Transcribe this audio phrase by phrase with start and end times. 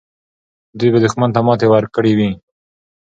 [0.77, 2.31] دوی به دښمن ته ماتې ورکړې وي.